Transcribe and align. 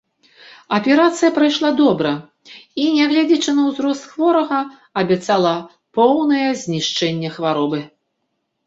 Аперацыя 0.77 1.29
прайшла 1.35 1.69
добра 1.81 2.13
і, 2.81 2.87
нягледзячы 2.97 3.51
на 3.59 3.67
ўзрост 3.69 4.03
хворага, 4.15 4.59
абяцала 5.03 5.55
поўнае 6.01 6.45
знішчэнне 6.65 7.29
хваробы. 7.39 7.79